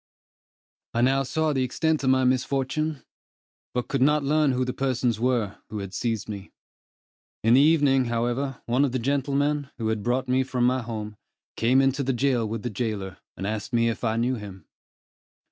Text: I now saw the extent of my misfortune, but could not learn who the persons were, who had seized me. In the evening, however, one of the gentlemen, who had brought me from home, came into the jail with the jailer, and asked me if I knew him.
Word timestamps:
I 0.95 1.01
now 1.01 1.21
saw 1.21 1.53
the 1.53 1.61
extent 1.61 2.03
of 2.03 2.09
my 2.09 2.23
misfortune, 2.23 3.03
but 3.75 3.87
could 3.87 4.01
not 4.01 4.23
learn 4.23 4.51
who 4.53 4.65
the 4.65 4.73
persons 4.73 5.19
were, 5.19 5.57
who 5.69 5.77
had 5.77 5.93
seized 5.93 6.27
me. 6.27 6.49
In 7.43 7.53
the 7.53 7.61
evening, 7.61 8.05
however, 8.05 8.63
one 8.65 8.83
of 8.83 8.93
the 8.93 8.97
gentlemen, 8.97 9.69
who 9.77 9.89
had 9.89 10.01
brought 10.01 10.27
me 10.27 10.41
from 10.41 10.67
home, 10.69 11.17
came 11.55 11.81
into 11.81 12.01
the 12.01 12.13
jail 12.13 12.49
with 12.49 12.63
the 12.63 12.71
jailer, 12.71 13.19
and 13.37 13.45
asked 13.45 13.73
me 13.73 13.89
if 13.89 14.03
I 14.03 14.15
knew 14.17 14.37
him. 14.37 14.65